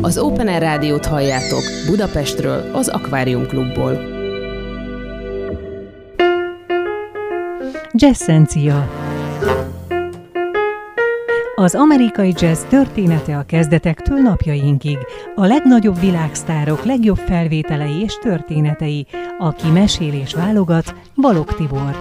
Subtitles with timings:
[0.00, 4.14] Az Open Air Rádiót halljátok Budapestről, az Akvárium Klubból.
[7.92, 8.88] Jazzencia
[11.58, 14.98] az amerikai jazz története a kezdetektől napjainkig,
[15.34, 19.06] a legnagyobb világsztárok legjobb felvételei és történetei,
[19.38, 21.96] aki mesél és válogat, Balog Tibor.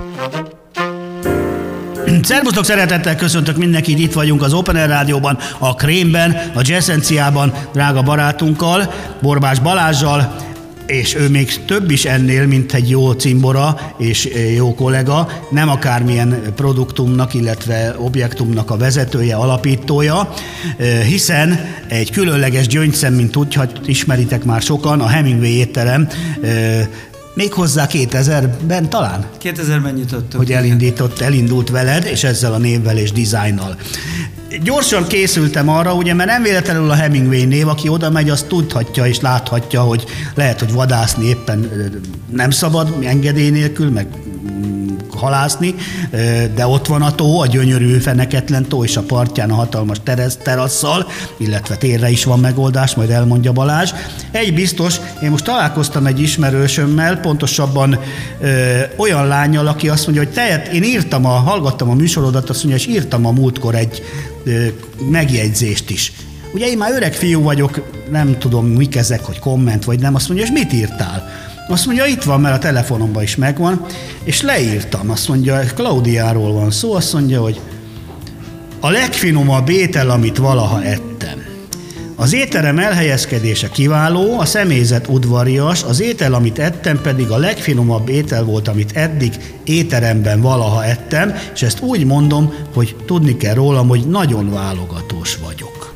[2.06, 8.02] Szervusztok, szeretettel köszöntök mindenkit, itt vagyunk az Open Air Rádióban, a Krémben, a Jazzenciában, drága
[8.02, 10.36] barátunkkal, Borbás Balázsjal,
[10.86, 16.42] és ő még több is ennél, mint egy jó cimbora és jó kollega, nem akármilyen
[16.56, 20.34] produktumnak, illetve objektumnak a vezetője, alapítója,
[21.06, 26.08] hiszen egy különleges gyöngyszem, mint tudhat, ismeritek már sokan, a Hemingway étterem
[27.36, 29.26] Méghozzá 2000-ben talán?
[29.44, 30.40] 2000-ben nyitottuk.
[30.40, 33.76] Hogy elindított, elindult veled, és ezzel a névvel és dizájnnal.
[34.64, 39.06] Gyorsan készültem arra, ugye, mert nem véletlenül a Hemingway név, aki oda megy, az tudhatja
[39.06, 41.70] és láthatja, hogy lehet, hogy vadászni éppen
[42.32, 44.08] nem szabad engedély nélkül, meg
[45.16, 45.76] halászni,
[46.56, 50.38] de ott van a tó, a gyönyörű feneketlen tó, és a partján a hatalmas teresz,
[50.44, 51.08] terasszal,
[51.38, 53.92] illetve térre is van megoldás, majd elmondja Balázs.
[54.32, 58.00] Egy biztos, én most találkoztam egy ismerősömmel, pontosabban
[58.42, 62.64] ö, olyan lányjal, aki azt mondja, hogy te, én írtam, a, hallgattam a műsorodat, azt
[62.64, 64.04] mondja, és írtam a múltkor egy
[64.44, 64.66] ö,
[65.10, 66.12] megjegyzést is.
[66.54, 70.28] Ugye én már öreg fiú vagyok, nem tudom, mik ezek, hogy komment vagy nem, azt
[70.28, 71.30] mondja, és mit írtál?
[71.68, 73.86] Azt mondja, itt van, mert a telefonomban is megvan,
[74.24, 77.60] és leírtam, azt mondja, Klaudiáról van szó, azt mondja, hogy
[78.80, 81.44] a legfinomabb étel, amit valaha ettem.
[82.16, 88.44] Az étterem elhelyezkedése kiváló, a személyzet udvarias, az étel, amit ettem, pedig a legfinomabb étel
[88.44, 94.08] volt, amit eddig étteremben valaha ettem, és ezt úgy mondom, hogy tudni kell rólam, hogy
[94.08, 95.94] nagyon válogatós vagyok.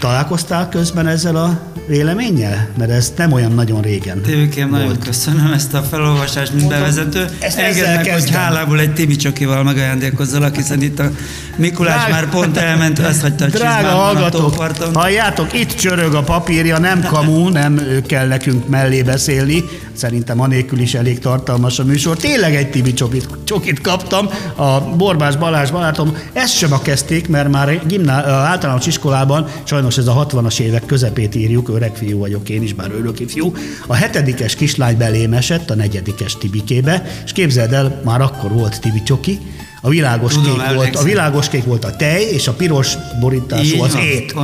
[0.00, 1.60] Találkoztál közben ezzel a
[1.90, 2.68] véleménnyel?
[2.78, 7.28] Mert ez nem olyan nagyon régen Tévükém, nagyon köszönöm ezt a felolvasást, mint bevezető.
[7.56, 11.10] Engedd meg, hogy hálából egy Tibi Csokival megajándékozzalak, hiszen itt a
[11.56, 14.54] Mikulás Drága, már pont elment, ezt hagyta a Drága hallgatók,
[14.94, 19.64] halljátok, itt csörög a papírja, nem kamu, nem kell nekünk mellé beszélni.
[20.00, 22.16] Szerintem anélkül is elég tartalmas a műsor.
[22.16, 26.16] Tényleg egy Tibi csokit, csokit kaptam, a Borbás Balázs barátom.
[26.32, 31.34] Ezt sem a kezdték, mert már gimná, általános iskolában, sajnos ez a 60-as évek közepét
[31.34, 33.52] írjuk, öreg fiú vagyok én is, bár öröki fiú.
[33.86, 39.02] A hetedikes kislány belém esett a negyedikes Tibikébe, és képzeld el, már akkor volt Tibi
[39.02, 39.38] csoki,
[39.80, 43.82] a világos, Tudom, kék volt, a világos kék volt a tej, és a piros borítású
[43.82, 44.34] az ét.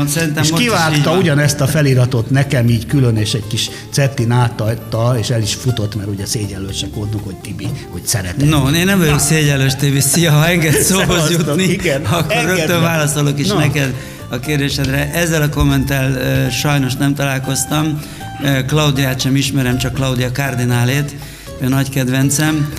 [0.43, 5.43] És kivágta ugyanezt a feliratot nekem így külön, és egy kis cettin átadta, és el
[5.43, 8.49] is futott, mert ugye szégyellősek voltunk, hogy Tibi, hogy szeretem.
[8.49, 10.01] No, én nem vagyok szégyellős, Tibi.
[10.01, 13.59] Szia, ha enged szóhoz jutni, igen, akkor rögtön válaszolok is no.
[13.59, 13.95] neked
[14.29, 15.11] a kérdésedre.
[15.13, 18.01] Ezzel a kommentel uh, sajnos nem találkoztam.
[18.43, 21.17] Uh, Klaudiát sem ismerem, csak Claudia Kardinálét,
[21.61, 22.73] ő nagy kedvencem.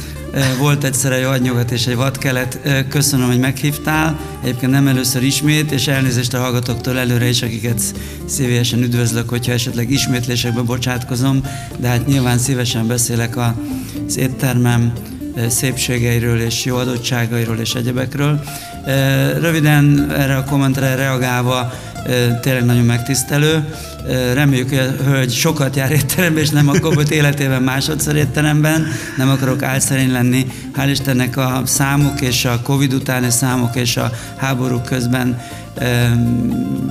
[0.58, 2.60] Volt egyszer egy agynyugat és egy vadkelet.
[2.90, 4.20] Köszönöm, hogy meghívtál.
[4.44, 7.82] Egyébként nem először ismét, és elnézést a hallgatóktól előre is, akiket
[8.26, 11.42] szívesen üdvözlök, hogyha esetleg ismétlésekbe bocsátkozom,
[11.78, 14.94] de hát nyilván szívesen beszélek az éttermem
[15.48, 18.44] szépségeiről és jó adottságairól és egyebekről.
[19.40, 21.74] Röviden erre a kommentre reagálva
[22.42, 23.66] tényleg nagyon megtisztelő.
[24.34, 28.88] Reméljük, hogy a hölgy sokat jár étteremben, és nem akkor volt életében másodszor étteremben.
[29.18, 30.48] Nem akarok álszerény lenni.
[30.78, 35.42] Hál' Istennek a számok és a Covid utáni számok és a háború közben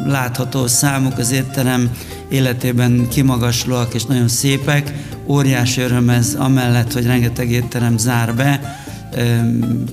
[0.07, 1.91] látható számok az étterem
[2.29, 4.93] életében kimagaslóak és nagyon szépek.
[5.27, 8.85] Óriási öröm ez amellett, hogy rengeteg étterem zár be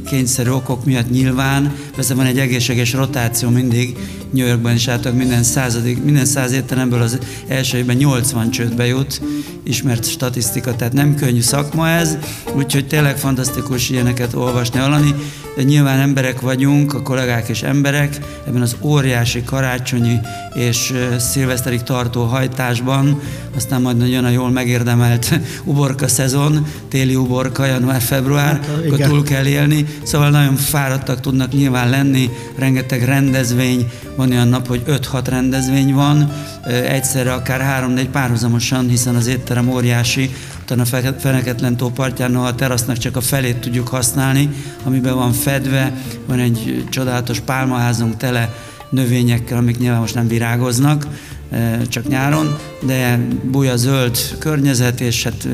[0.06, 3.97] kényszerű okok miatt nyilván, persze van egy egészséges rotáció mindig,
[4.31, 7.17] New Yorkban is álltak minden századik, minden száz étteremből az
[7.47, 9.22] első évben 80 csődbe jut,
[9.63, 12.17] ismert statisztika, tehát nem könnyű szakma ez,
[12.56, 15.16] úgyhogy tényleg fantasztikus ilyeneket olvasni, hallani.
[15.62, 20.19] Nyilván emberek vagyunk, a kollégák és emberek, ebben az óriási karácsonyi
[20.53, 23.22] és szilveszterig tartó hajtásban,
[23.56, 29.45] aztán majd nagyon a jól megérdemelt uborka szezon, téli uborka, január-február, hát, akkor túl kell
[29.45, 35.94] élni, szóval nagyon fáradtak tudnak nyilván lenni, rengeteg rendezvény, van olyan nap, hogy 5-6 rendezvény
[35.94, 36.31] van,
[36.88, 40.30] egyszerre akár 3-4 párhuzamosan, hiszen az étterem óriási,
[40.81, 44.50] utána a Feneketlen tó partján a terasznak csak a felét tudjuk használni,
[44.84, 45.94] amiben van fedve,
[46.25, 48.54] van egy csodálatos pálmaházunk tele
[48.90, 51.08] növényekkel, amik nyilván most nem virágoznak,
[51.88, 55.48] csak nyáron, de búja zöld környezet, és hát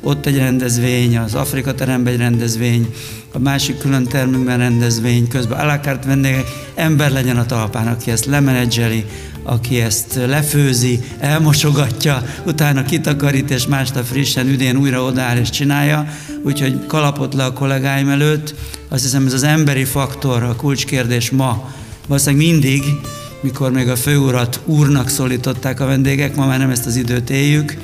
[0.00, 2.94] ott egy rendezvény, az Afrika teremben egy rendezvény,
[3.32, 9.04] a másik külön termünkben rendezvény, közben alakárt vendégek, ember legyen a talpán, aki ezt lemenedzseli,
[9.44, 16.06] aki ezt lefőzi, elmosogatja, utána kitakarít, és másnap frissen üdén újra odáll és csinálja.
[16.42, 18.54] Úgyhogy kalapot le a kollégáim előtt.
[18.88, 21.72] Azt hiszem, ez az emberi faktor, a kulcskérdés ma.
[22.06, 22.82] Valószínűleg mindig,
[23.40, 27.76] mikor még a főurat úrnak szólították a vendégek, ma már nem ezt az időt éljük,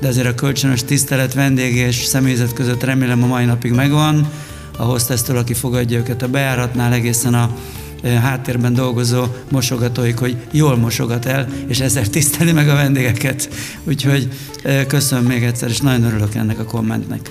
[0.00, 4.30] de azért a kölcsönös tisztelet vendég és személyzet között remélem a mai napig megvan.
[4.78, 7.56] A hostesztől, aki fogadja őket a bejáratnál, egészen a
[8.04, 13.48] háttérben dolgozó mosogatóik, hogy jól mosogat el, és ezzel tiszteli meg a vendégeket.
[13.84, 14.28] Úgyhogy
[14.86, 17.30] köszönöm még egyszer, és nagyon örülök ennek a kommentnek.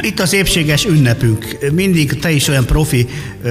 [0.00, 1.58] Itt az épséges ünnepünk.
[1.72, 3.06] Mindig te is olyan profi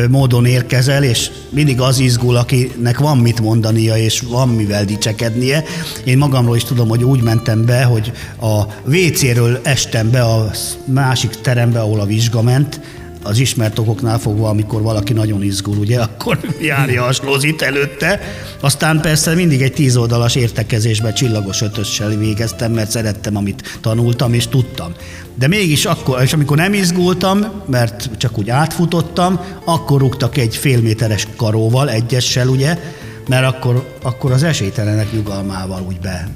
[0.10, 5.63] módon érkezel, és mindig az izgul, akinek van mit mondania, és van mivel dicsekednie.
[6.04, 8.12] Én magamról is tudom, hogy úgy mentem be, hogy
[8.42, 10.51] a WC-ről estem be a
[10.86, 12.80] másik terembe, ahol a vizsga ment,
[13.24, 18.20] az ismert okoknál fogva, amikor valaki nagyon izgul, ugye, akkor járja a slózit előtte.
[18.60, 24.48] Aztán persze mindig egy tíz oldalas értekezésbe csillagos ötössel végeztem, mert szerettem, amit tanultam és
[24.48, 24.92] tudtam.
[25.36, 31.28] De mégis akkor, és amikor nem izgultam, mert csak úgy átfutottam, akkor rúgtak egy félméteres
[31.36, 32.78] karóval, egyessel, ugye,
[33.28, 36.30] mert akkor, akkor az esélytelenek nyugalmával úgy be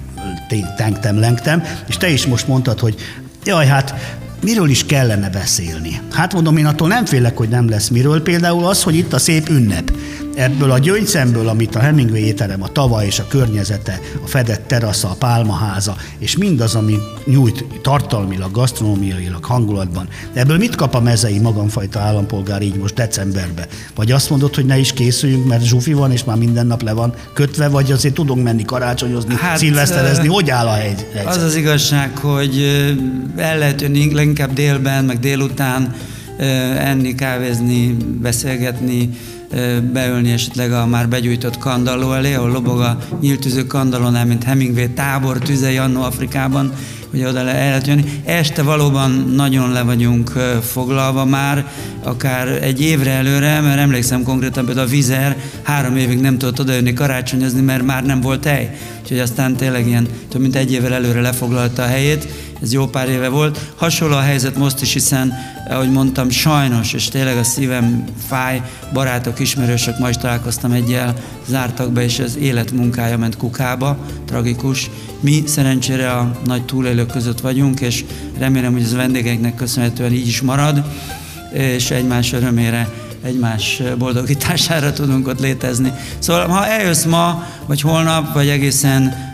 [0.78, 2.96] tengtem, lengtem, és te is most mondtad, hogy
[3.44, 6.02] jaj, hát miről is kellene beszélni?
[6.12, 8.22] Hát mondom, én attól nem félek, hogy nem lesz miről.
[8.22, 9.92] Például az, hogy itt a szép ünnep
[10.38, 15.10] ebből a gyöngyszemből, amit a Hemingway étterem, a tava és a környezete, a fedett terasza,
[15.10, 21.40] a pálmaháza, és mindaz, ami nyújt tartalmilag, gasztronómiailag, hangulatban, de ebből mit kap a mezei
[21.40, 23.66] magamfajta állampolgár így most decemberben?
[23.96, 26.94] Vagy azt mondod, hogy ne is készüljünk, mert zsufi van, és már minden nap le
[26.94, 31.26] van kötve, vagy azért tudunk menni karácsonyozni, hát, szilveszterezni, hogy áll a helyzet?
[31.26, 32.62] Az az igazság, hogy
[33.38, 35.96] el lehet jönni leginkább délben, meg délután
[36.78, 39.10] enni, kávézni, beszélgetni,
[39.92, 45.38] beölni esetleg a már begyújtott kandalló elé, ahol lobog a nyíltűző kandallónál, mint Hemingway tábor
[45.38, 46.74] tüzei annó Afrikában,
[47.18, 48.04] hogy oda le lehet jönni.
[48.26, 50.30] Este valóban nagyon le vagyunk
[50.62, 51.66] foglalva már,
[52.04, 56.94] akár egy évre előre, mert emlékszem konkrétan például a Vizer három évig nem tudott odajönni
[56.94, 58.78] karácsonyozni, mert már nem volt hely.
[59.02, 62.28] Úgyhogy aztán tényleg ilyen több mint egy évvel előre lefoglalta a helyét,
[62.62, 63.60] ez jó pár éve volt.
[63.76, 65.34] Hasonló a helyzet most is, hiszen,
[65.70, 68.62] ahogy mondtam, sajnos, és tényleg a szívem fáj,
[68.94, 71.14] barátok, ismerősök, ma is találkoztam egyel,
[71.48, 74.90] zártak be, és az életmunkája ment kukába, tragikus.
[75.20, 78.06] Mi szerencsére a nagy túlélők között vagyunk, és
[78.38, 80.84] remélem, hogy az a vendégeinknek köszönhetően így is marad,
[81.52, 82.88] és egymás örömére
[83.24, 85.94] egymás boldogítására tudunk ott létezni.
[86.20, 89.26] Szóval ha eljössz ma, vagy holnap, vagy egészen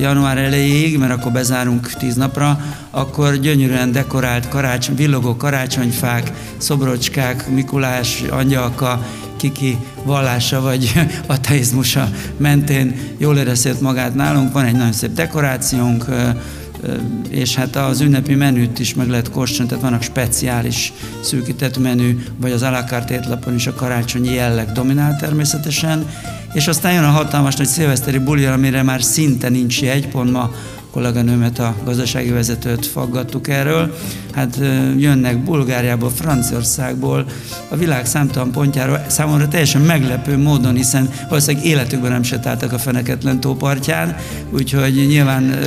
[0.00, 2.60] január elejéig, mert akkor bezárunk tíz napra,
[2.90, 10.92] akkor gyönyörűen dekorált karácsony, villogó karácsonyfák, szobrocskák, Mikulás, angyalka, kiki vallása vagy
[11.26, 14.52] ateizmusa mentén jól érezhet magát nálunk.
[14.52, 16.04] Van egy nagyon szép dekorációnk,
[17.28, 22.52] és hát az ünnepi menüt is meg lehet kóstolni, tehát vannak speciális szűkített menü, vagy
[22.52, 26.06] az alakart étlapon is a karácsonyi jelleg dominál természetesen,
[26.52, 30.50] és aztán jön a hatalmas nagy szilveszteri buli, amire már szinte nincs jegy, pont ma
[30.96, 33.96] kolléganőmet, a gazdasági vezetőt faggattuk erről.
[34.34, 34.58] Hát
[34.96, 37.26] jönnek Bulgáriából, Franciaországból,
[37.68, 43.40] a világ számtalan pontjáról, számomra teljesen meglepő módon, hiszen valószínűleg életükben nem sétáltak a Feneketlen
[43.40, 44.16] tópartján,
[44.50, 45.58] úgyhogy nyilván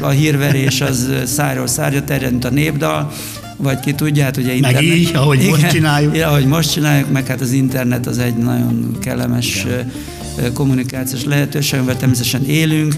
[0.00, 3.12] a hírverés az szájról szárja terjed, mint a népdal,
[3.56, 4.82] vagy ki tudja, hát ugye internet.
[4.82, 6.16] Meg így, ahogy igen, most csináljuk.
[6.16, 10.52] Ja, ahogy most csináljuk, meg hát az internet az egy nagyon kellemes igen.
[10.52, 12.94] kommunikációs lehetőség, amivel természetesen élünk,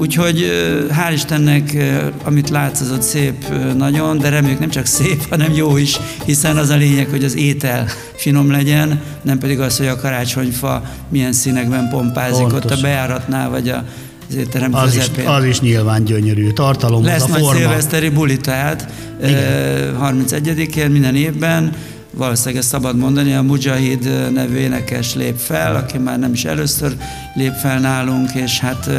[0.00, 0.44] Úgyhogy
[0.90, 1.76] hál' Istennek,
[2.24, 3.44] amit látsz, az ott szép
[3.76, 7.36] nagyon, de reméljük nem csak szép, hanem jó is, hiszen az a lényeg, hogy az
[7.36, 12.64] étel finom legyen, nem pedig az, hogy a karácsonyfa milyen színekben pompázik Pontos.
[12.64, 13.84] ott a bejáratnál, vagy a
[14.28, 16.50] az étterem az is, az is nyilván gyönyörű.
[16.50, 17.58] Tartalom Lesz a nagy forma.
[17.58, 18.88] szilveszteri buli, tehát
[19.22, 19.96] Igen.
[20.02, 21.72] 31-én minden évben
[22.10, 26.96] valószínűleg ezt szabad mondani, a Mujahid nevű énekes lép fel, aki már nem is először
[27.34, 28.90] lép fel nálunk, és hát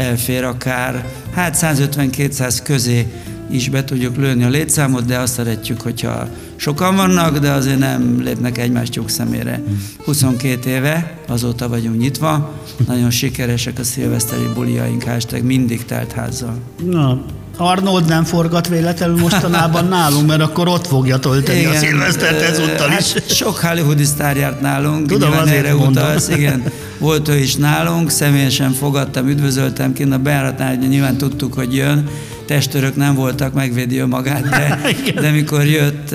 [0.00, 3.06] elfér akár, hát 150-200 közé
[3.50, 8.20] is be tudjuk lőni a létszámot, de azt szeretjük, hogyha sokan vannak, de azért nem
[8.22, 9.62] lépnek egymás tyúk szemére.
[10.04, 12.54] 22 éve, azóta vagyunk nyitva,
[12.86, 16.58] nagyon sikeresek a szilveszteri buliaink, hashtag mindig telt házzal.
[16.84, 17.24] Na,
[17.60, 22.90] Arnold nem forgat véletlenül mostanában nálunk, mert akkor ott fogja tölteni igen, a szilvesztert ezúttal
[22.98, 23.12] is.
[23.12, 26.62] Hát sok hollywoodi sztár járt nálunk, Tudom, azért erre utalsz, igen.
[26.98, 32.08] Volt ő is nálunk, személyesen fogadtam, üdvözöltem kint a bejáratnál, nyilván tudtuk, hogy jön.
[32.46, 34.78] Testőrök nem voltak, megvédi ő magát, de,
[35.22, 36.14] de mikor jött,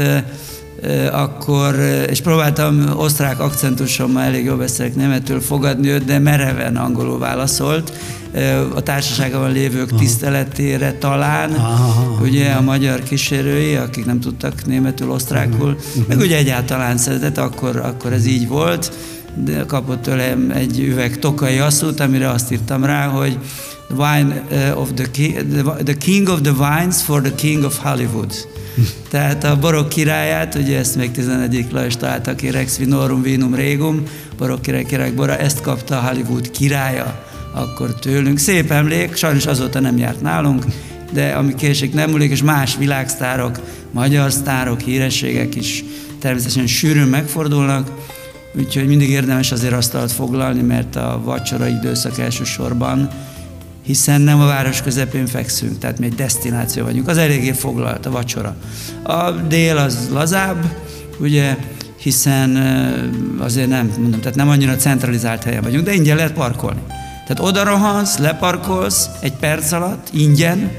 [1.12, 1.76] akkor,
[2.10, 7.94] és próbáltam osztrák akcentusommal elég jól beszélek németül fogadni őt, de mereven angolul válaszolt.
[8.76, 10.00] A társaságban lévők Aha.
[10.00, 12.20] tiszteletére talán, Aha.
[12.22, 16.08] ugye a magyar kísérői, akik nem tudtak németül, osztrákul, uh-huh.
[16.08, 18.92] meg ugye egyáltalán szeretett, akkor, akkor ez így volt,
[19.44, 23.38] de kapott tőlem egy üveg tokai asszút, amire azt írtam rá, hogy
[23.98, 24.44] wine
[24.76, 25.36] of the, king,
[25.84, 28.34] the king of the wines for the king of Hollywood.
[29.10, 31.66] Tehát a borok királyát, ugye ezt még 11.
[31.72, 34.04] Lajos találta ki, Rex Vinorum Vinum Regum,
[34.38, 38.38] borok király király bora, ezt kapta a Hollywood királya akkor tőlünk.
[38.38, 40.66] Szép emlék, sajnos azóta nem járt nálunk,
[41.14, 43.60] de ami késik nem múlik, és más világsztárok,
[43.92, 45.84] magyar sztárok, hírességek is
[46.20, 47.92] természetesen sűrűn megfordulnak,
[48.58, 53.10] úgyhogy mindig érdemes azért asztalt foglalni, mert a vacsora időszak elsősorban
[53.86, 57.08] hiszen nem a város közepén fekszünk, tehát mi egy destináció vagyunk.
[57.08, 58.56] Az eléggé foglalt a vacsora.
[59.04, 60.66] A dél az lazább,
[61.20, 61.58] ugye,
[61.98, 62.56] hiszen
[63.40, 66.82] azért nem, mondom, tehát nem annyira centralizált helyen vagyunk, de ingyen lehet parkolni.
[67.28, 70.72] Tehát oda rohansz, leparkolsz egy perc alatt, ingyen,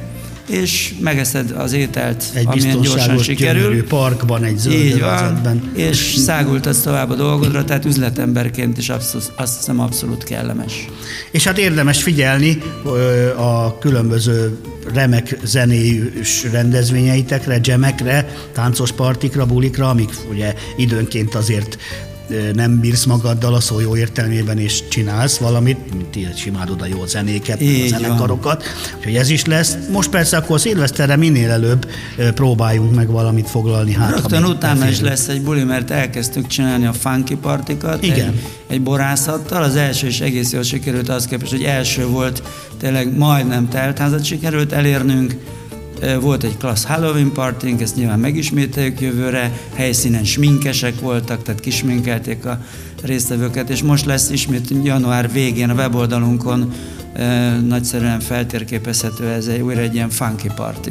[0.48, 3.86] és megeszed az ételt, egy amilyen gyorsan sikerül.
[3.86, 9.56] parkban, egy zöld Így van, és szágultasz tovább a dolgodra, tehát üzletemberként is abszolút, azt
[9.56, 10.88] hiszem abszolút kellemes.
[11.30, 12.58] És hát érdemes figyelni
[13.36, 14.58] a különböző
[14.94, 21.78] remek zenéjűs rendezvényeitekre, dzsemekre, táncos partikra, bulikra, amik ugye időnként azért
[22.54, 27.60] nem bírsz magaddal a szó jó értelmében, és csinálsz valamit, mint simádod a jó zenéket,
[27.60, 28.64] Így a zenekarokat,
[28.96, 29.76] úgyhogy ez is lesz.
[29.90, 31.88] Most persze akkor szilveszterre minél előbb
[32.34, 33.92] próbáljunk meg valamit foglalni.
[33.92, 38.02] Hát, Rögtön utána is lesz egy buli, mert elkezdtük csinálni a funky partikat.
[38.02, 38.28] Igen.
[38.28, 39.62] Egy, egy borászattal.
[39.62, 42.42] Az első is egész jól sikerült, az képest, hogy első volt,
[42.78, 45.34] tényleg majdnem teltházat sikerült elérnünk,
[46.20, 52.58] volt egy klassz Halloween partink, ezt nyilván megismételjük jövőre, helyszínen sminkesek voltak, tehát kisminkelték a
[53.02, 56.72] résztvevőket, és most lesz ismét január végén a weboldalunkon
[57.66, 60.90] nagyszerűen feltérképezhető ez egy, újra egy ilyen funky party.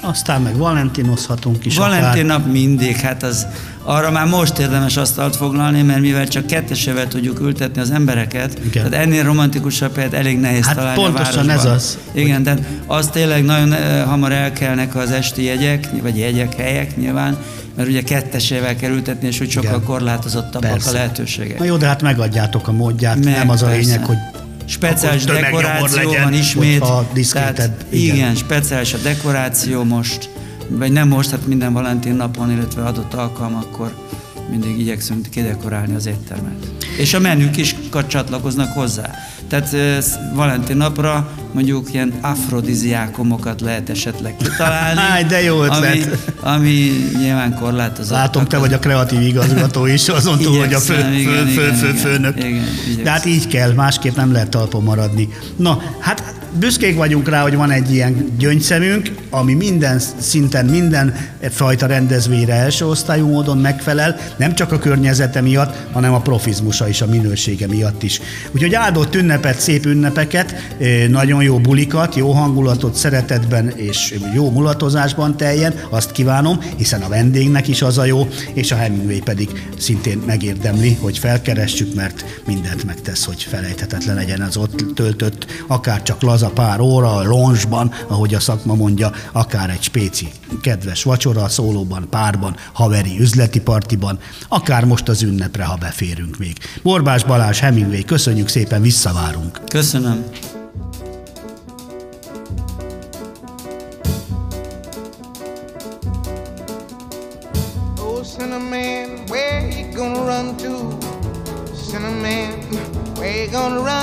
[0.00, 1.76] Aztán meg valentinozhatunk is.
[1.76, 3.46] Valentin nap mindig, hát az
[3.82, 8.90] arra már most érdemes asztalt foglalni, mert mivel csak kettesével tudjuk ültetni az embereket, Igen.
[8.90, 11.98] tehát ennél romantikusabb helyet elég nehéz hát találni pontosan a ez az.
[12.12, 12.44] Igen, hogy...
[12.44, 17.36] tehát az tényleg nagyon eh, hamar elkelnek az esti jegyek, vagy jegyek, helyek nyilván,
[17.76, 20.90] mert ugye kettesével kell ültetni, és úgy sokkal korlátozottabbak Persze.
[20.90, 21.58] a lehetőségek.
[21.58, 23.76] Na jó, de hát megadjátok a módját, Meg, nem az persze.
[23.76, 24.16] a lényeg, hogy
[24.66, 26.84] speciális dekoráció legyen, van ismét.
[27.32, 28.14] Tehát, igen.
[28.14, 30.30] igen, speciális a dekoráció most,
[30.68, 33.94] vagy nem most, hát minden Valentin napon, illetve adott alkalmakkor
[34.50, 36.66] mindig igyekszünk kidekorálni az éttermet.
[36.98, 37.74] És a menük is
[38.06, 39.10] csatlakoznak hozzá.
[39.48, 39.76] Tehát
[40.34, 45.00] Valentin napra mondjuk ilyen afrodiziákomokat lehet esetleg kitalálni.
[45.00, 45.82] Háj, de jó ötlet.
[45.82, 46.04] Ami,
[46.40, 48.12] ami nyilván korlátozott.
[48.12, 51.92] Látom, te vagy a kreatív igazgató is, azon túl, hogy a fő, fő, fő, fő,
[51.92, 52.38] főnök.
[52.38, 52.50] Igen,
[52.90, 55.28] igen, de hát így kell, másképp nem lehet talpon maradni.
[55.56, 61.14] Na, hát büszkék vagyunk rá, hogy van egy ilyen gyöngyszemünk, ami minden szinten, minden
[61.50, 67.00] fajta rendezvényre első osztályú módon megfelel, nem csak a környezete miatt, hanem a profizmusa és
[67.00, 68.20] a minősége miatt is.
[68.50, 70.74] Úgyhogy áldott ünnepet, szép ünnepeket,
[71.08, 77.68] nagyon jó bulikat, jó hangulatot, szeretetben és jó mulatozásban teljen, azt kívánom, hiszen a vendégnek
[77.68, 83.24] is az a jó, és a Hemingway pedig szintén megérdemli, hogy felkeressük, mert mindent megtesz,
[83.24, 88.40] hogy felejthetetlen legyen az ott töltött, akár csak laza pár óra a lonzsban, ahogy a
[88.40, 90.28] szakma mondja, akár egy spéci
[90.62, 94.18] kedves vacsora, szólóban, párban, haveri üzleti partiban,
[94.48, 96.58] akár most az ünnepre, ha beférünk még.
[96.82, 99.60] Borbás Balázs, Hemingway, köszönjük szépen, visszavárunk.
[99.68, 100.24] Köszönöm.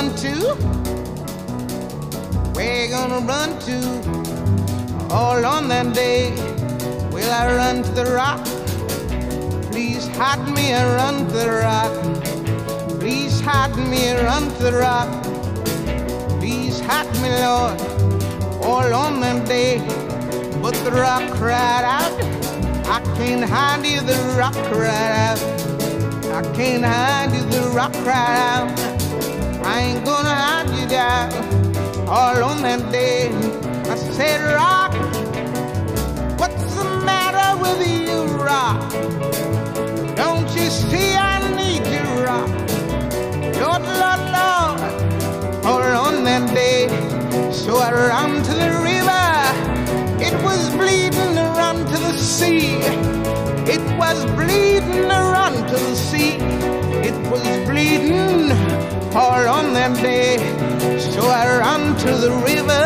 [0.08, 0.56] Run to?
[2.54, 5.14] Where you gonna run to?
[5.14, 6.32] All on that day,
[7.12, 8.44] will I run to the rock?
[9.72, 13.00] Please hide me and run to the rock.
[13.00, 15.10] Please hide me and run to the rock.
[16.40, 17.80] Please hide me, Lord,
[18.64, 19.80] all on that day.
[20.62, 22.14] But the rock cried out,
[22.88, 25.40] I can't hide you, the rock cried out.
[26.34, 28.87] I can't hide you, the rock cried out.
[29.78, 31.30] I ain't gonna hide you down
[32.08, 33.30] all on that day.
[33.88, 34.92] I said, Rock,
[36.40, 38.82] what's the matter with you, Rock?
[40.16, 42.50] Don't you see I need you, Rock?
[43.62, 44.80] Lord, Lord, Lord,
[45.64, 46.88] all on that day.
[47.52, 49.28] So I ran to the river,
[50.28, 52.80] it was bleeding, run to the sea.
[53.76, 56.38] It was bleeding run to the sea.
[57.10, 58.77] It was bleeding
[59.18, 60.38] all on that day.
[61.00, 62.86] So I ran to the river.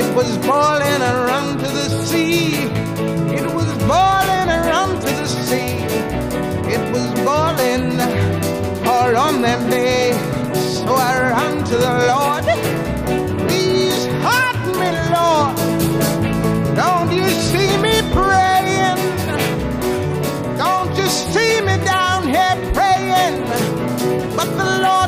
[0.00, 2.54] It was boiling, I ran to the sea.
[3.38, 5.74] It was boiling, I ran to the sea.
[6.74, 7.84] It was boiling
[8.88, 10.12] all on that day.
[10.54, 12.44] So I ran to the Lord.
[13.46, 15.54] Please help me, Lord.
[16.82, 19.00] Don't you see me praying?
[20.56, 23.36] Don't you see me down here praying?
[24.36, 25.03] But the Lord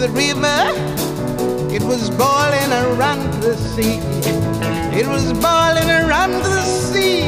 [0.00, 0.62] the river,
[1.70, 3.98] it was boiling around the sea.
[4.98, 7.20] It was boiling around the sea.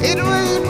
[0.00, 0.60] It was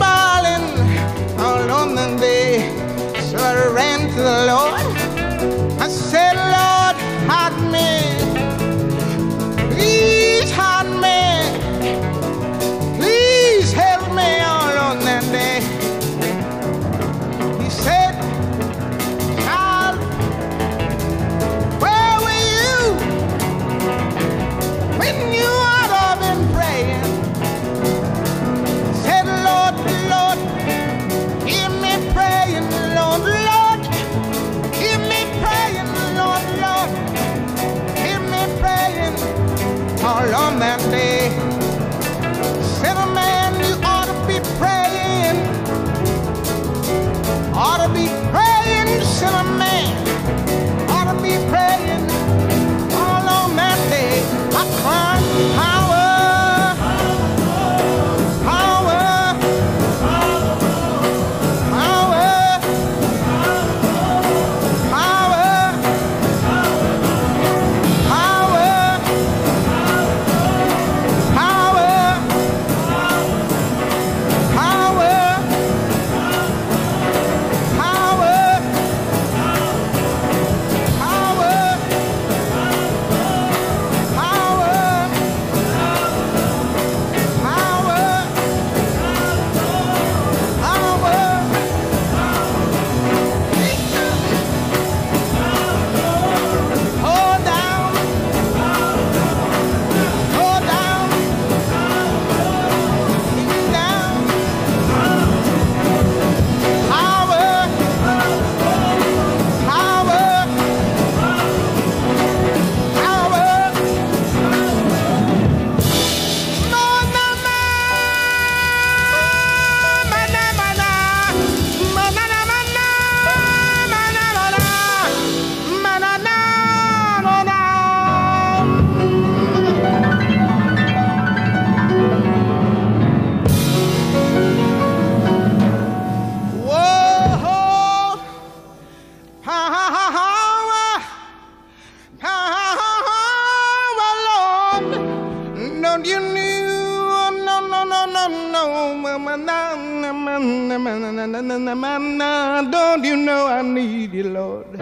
[151.93, 154.79] Don't you know I need you, Lord?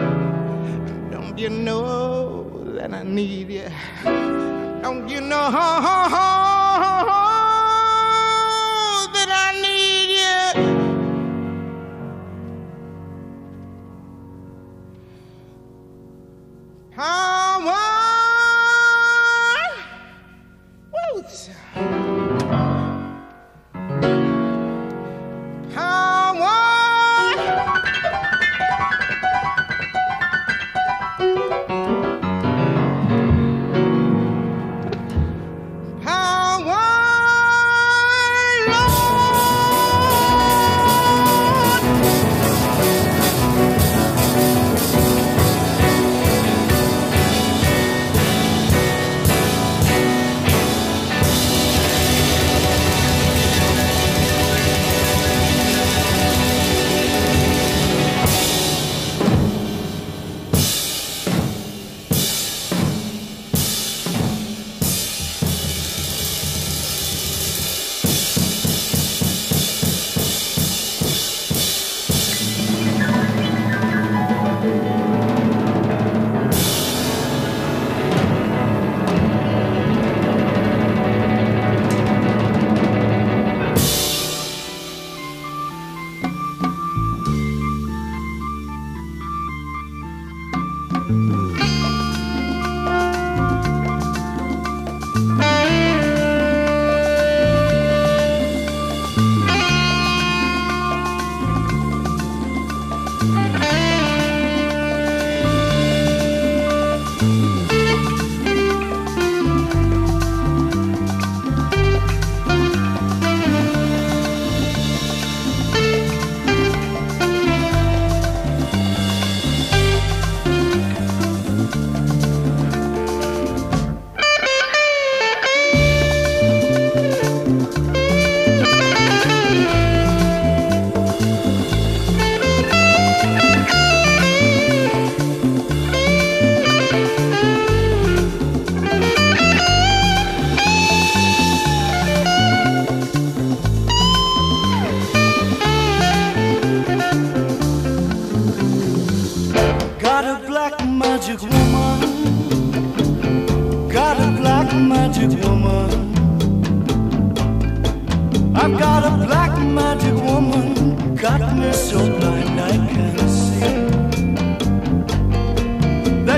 [1.10, 3.68] Don't you know that I need you?
[4.82, 5.50] Don't you know?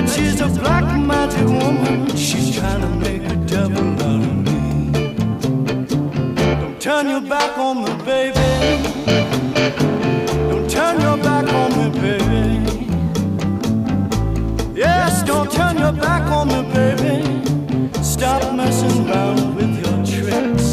[0.09, 2.07] she's a black magic woman.
[2.15, 4.91] She's trying to make a devil out of me.
[6.35, 8.83] Don't turn your back on me, baby.
[10.49, 12.87] Don't turn your back on me, baby.
[14.75, 17.23] Yes, don't turn your back on me, baby.
[18.03, 20.67] Stop messing around with your tricks.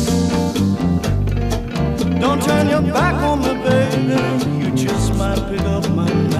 [2.21, 4.65] Don't turn your back on me, baby.
[4.65, 6.32] You just might pick up my.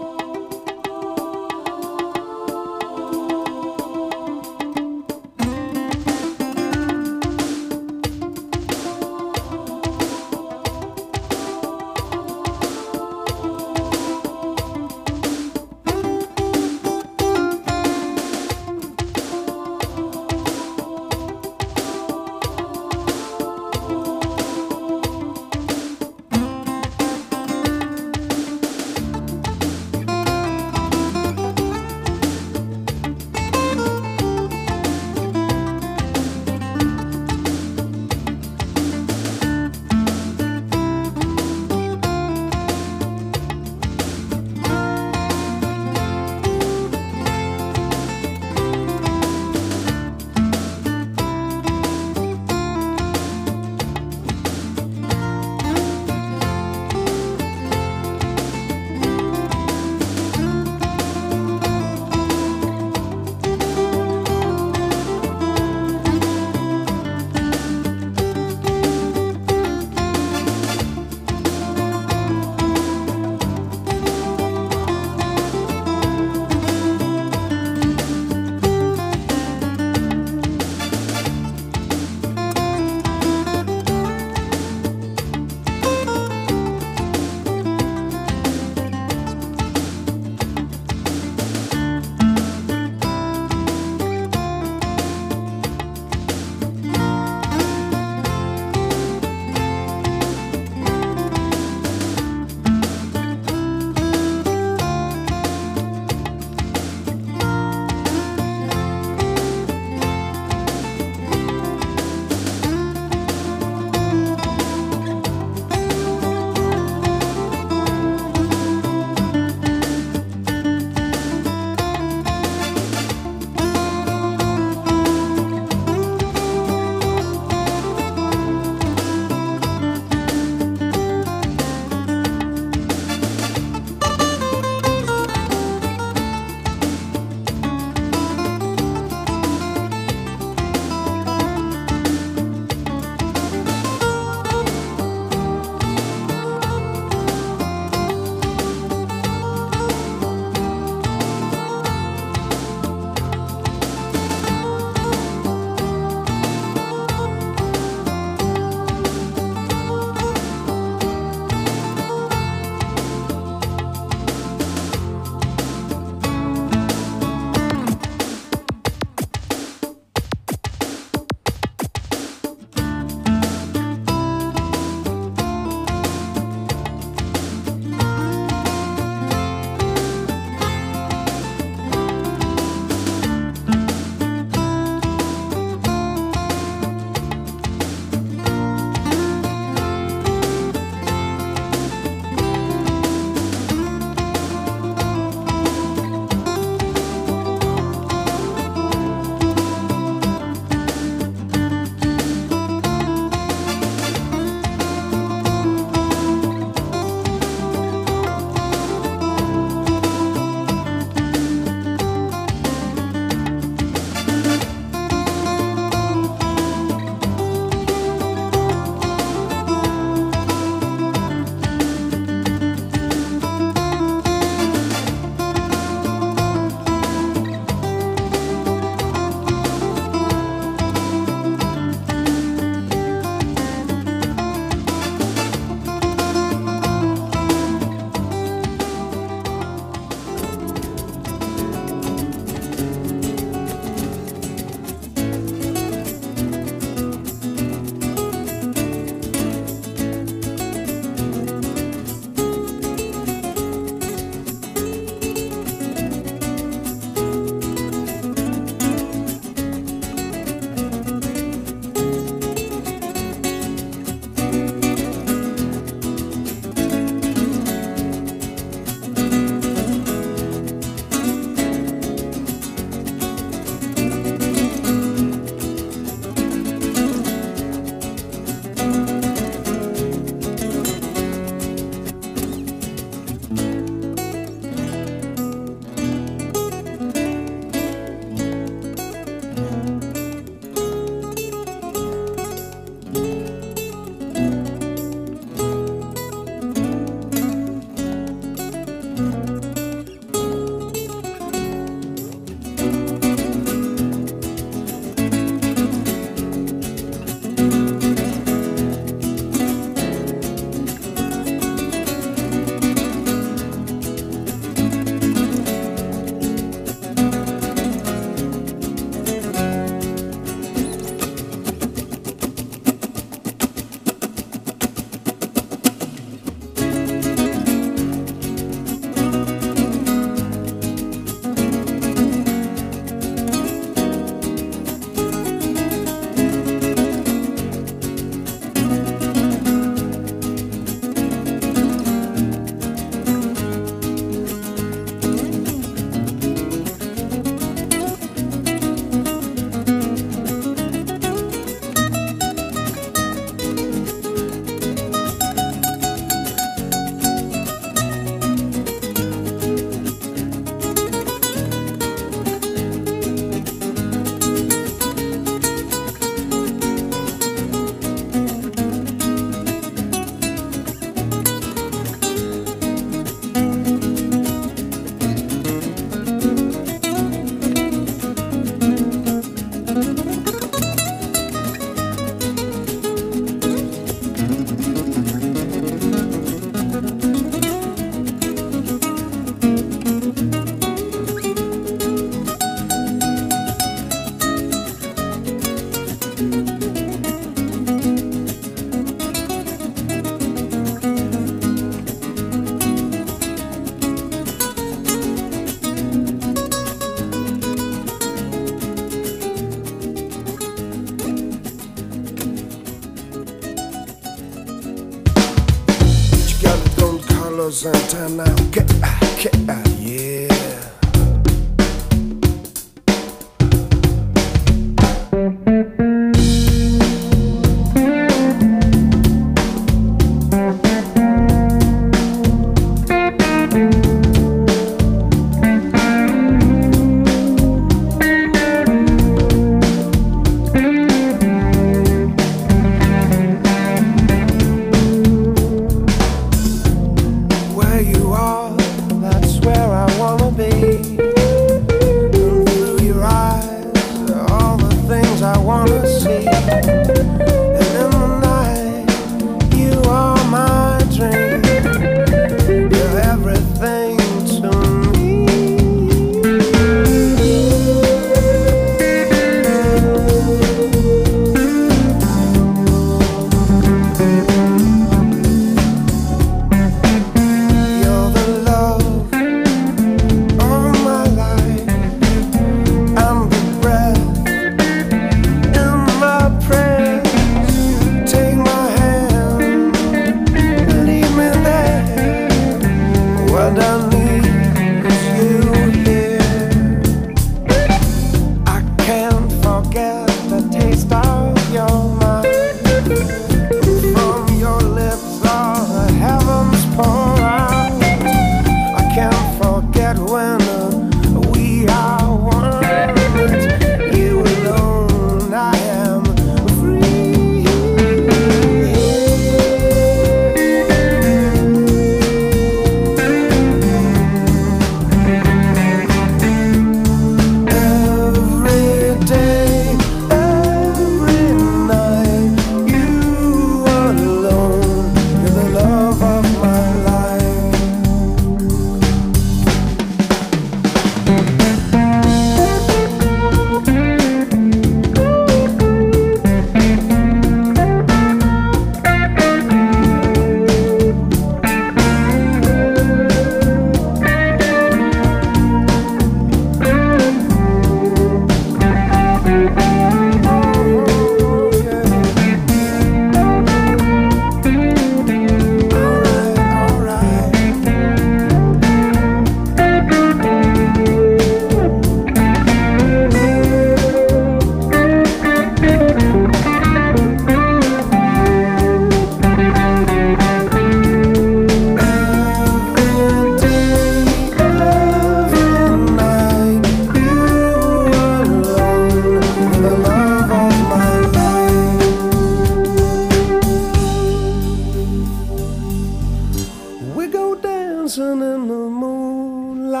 [598.10, 600.00] dancing in the moonlight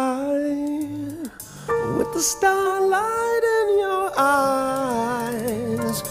[1.96, 6.02] with the starlight in your eyes.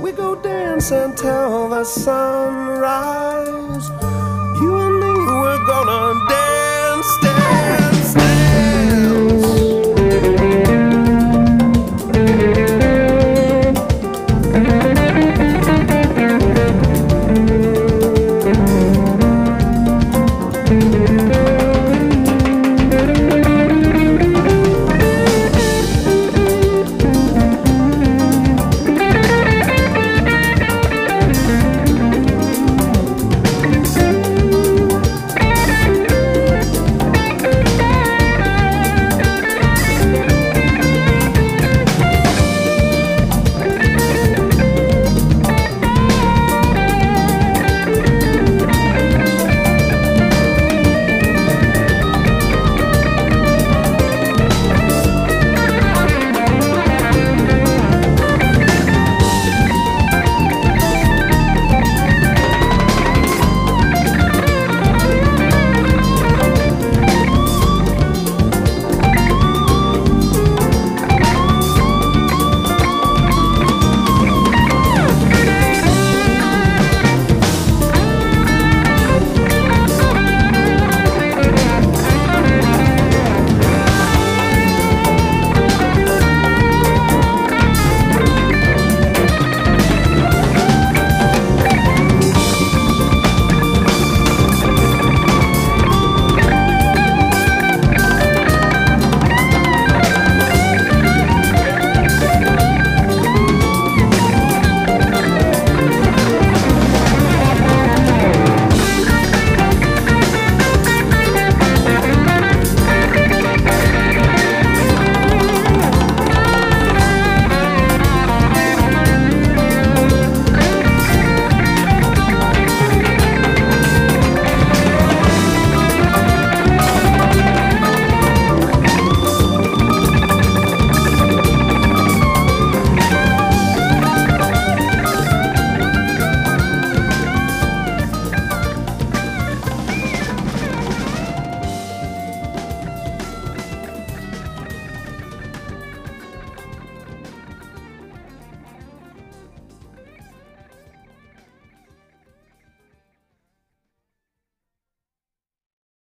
[0.00, 3.18] We go dance until the sunrise.
[4.60, 6.29] You and me, we're gonna